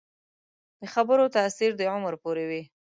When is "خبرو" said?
0.93-1.33